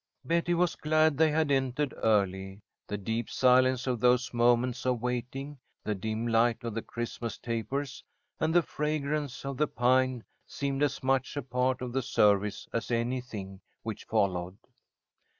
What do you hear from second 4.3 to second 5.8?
moments of waiting,